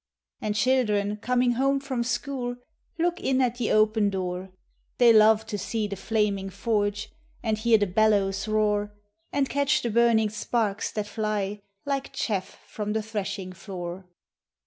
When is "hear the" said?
7.55-7.85